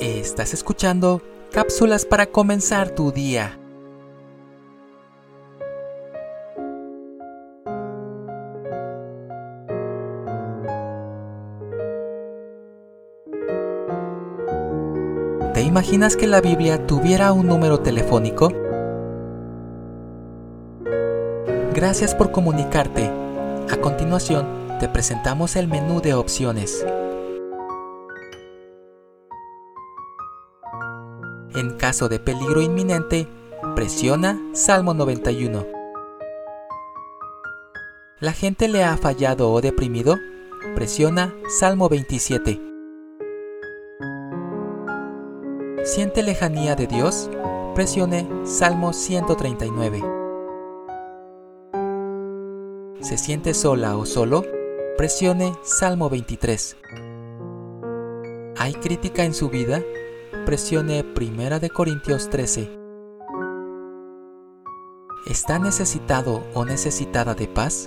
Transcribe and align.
Estás 0.00 0.52
escuchando 0.52 1.22
cápsulas 1.52 2.04
para 2.04 2.26
comenzar 2.26 2.90
tu 2.90 3.12
día. 3.12 3.58
¿Te 15.54 15.62
imaginas 15.62 16.16
que 16.16 16.26
la 16.26 16.40
Biblia 16.40 16.86
tuviera 16.86 17.32
un 17.32 17.46
número 17.46 17.80
telefónico? 17.80 18.52
Gracias 21.72 22.14
por 22.14 22.32
comunicarte. 22.32 23.23
A 23.70 23.78
continuación, 23.78 24.78
te 24.78 24.88
presentamos 24.88 25.56
el 25.56 25.68
menú 25.68 26.00
de 26.00 26.12
opciones. 26.12 26.84
En 31.54 31.70
caso 31.78 32.08
de 32.08 32.18
peligro 32.18 32.60
inminente, 32.60 33.26
presiona 33.74 34.38
Salmo 34.52 34.92
91. 34.92 35.66
¿La 38.20 38.32
gente 38.32 38.68
le 38.68 38.84
ha 38.84 38.96
fallado 38.96 39.50
o 39.50 39.60
deprimido? 39.60 40.16
Presiona 40.74 41.34
Salmo 41.48 41.88
27. 41.88 42.60
¿Siente 45.84 46.22
lejanía 46.22 46.76
de 46.76 46.86
Dios? 46.86 47.30
Presione 47.74 48.28
Salmo 48.44 48.92
139. 48.92 50.23
¿Se 53.00 53.18
siente 53.18 53.54
sola 53.54 53.96
o 53.96 54.06
solo? 54.06 54.44
Presione 54.96 55.52
Salmo 55.62 56.08
23. 56.08 56.76
¿Hay 58.56 58.74
crítica 58.74 59.24
en 59.24 59.34
su 59.34 59.50
vida? 59.50 59.82
presione 60.46 61.02
Primera 61.04 61.58
de 61.58 61.70
Corintios 61.70 62.28
13. 62.30 62.70
¿Está 65.26 65.58
necesitado 65.58 66.42
o 66.54 66.64
necesitada 66.64 67.34
de 67.34 67.48
paz? 67.48 67.86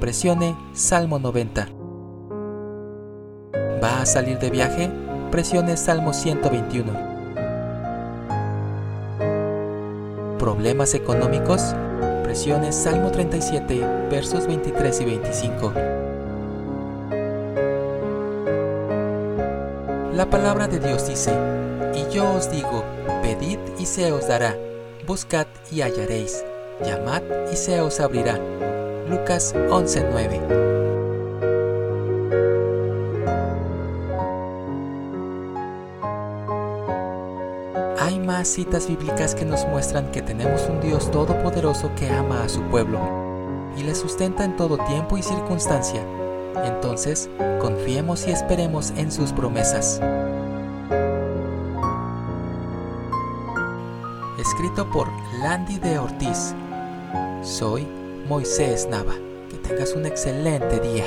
Presione 0.00 0.56
Salmo 0.72 1.18
90. 1.18 1.68
¿Va 3.82 4.02
a 4.02 4.06
salir 4.06 4.38
de 4.38 4.50
viaje? 4.50 4.90
Presione 5.30 5.76
Salmo 5.76 6.12
121. 6.12 6.92
¿Problemas 10.38 10.94
económicos? 10.94 11.74
Salmo 12.34 13.10
37, 13.10 13.80
versos 14.08 14.46
23 14.46 15.00
y 15.00 15.04
25. 15.04 15.72
La 20.14 20.26
palabra 20.30 20.68
de 20.68 20.78
Dios 20.78 21.08
dice, 21.08 21.32
y 21.92 22.14
yo 22.14 22.32
os 22.34 22.50
digo, 22.52 22.84
pedid 23.20 23.58
y 23.80 23.86
se 23.86 24.12
os 24.12 24.28
dará, 24.28 24.56
buscad 25.06 25.48
y 25.72 25.80
hallaréis, 25.80 26.44
llamad 26.84 27.22
y 27.52 27.56
se 27.56 27.80
os 27.80 27.98
abrirá. 27.98 28.38
Lucas 29.08 29.52
11:9 29.68 30.89
Hay 38.00 38.18
más 38.18 38.48
citas 38.48 38.88
bíblicas 38.88 39.34
que 39.34 39.44
nos 39.44 39.66
muestran 39.66 40.10
que 40.10 40.22
tenemos 40.22 40.62
un 40.68 40.80
Dios 40.80 41.10
todopoderoso 41.10 41.92
que 41.94 42.08
ama 42.08 42.44
a 42.44 42.48
su 42.48 42.62
pueblo 42.62 42.98
y 43.76 43.82
le 43.82 43.94
sustenta 43.94 44.44
en 44.44 44.56
todo 44.56 44.78
tiempo 44.78 45.18
y 45.18 45.22
circunstancia. 45.22 46.02
Entonces, 46.64 47.28
confiemos 47.60 48.26
y 48.26 48.30
esperemos 48.30 48.92
en 48.96 49.12
sus 49.12 49.32
promesas. 49.32 50.00
escrito 54.40 54.88
por 54.90 55.08
Landy 55.40 55.78
de 55.78 55.98
Ortiz. 55.98 56.54
Soy 57.42 57.86
Moisés 58.28 58.88
Nava. 58.90 59.14
Que 59.48 59.56
tengas 59.58 59.94
un 59.94 60.06
excelente 60.06 60.80
día. 60.80 61.04